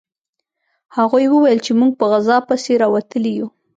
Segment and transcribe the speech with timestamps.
[0.97, 3.47] هغوی وویل چې موږ په غذا پسې راوتلي یو